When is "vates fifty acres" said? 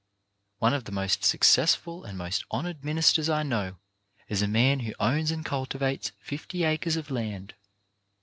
5.77-6.95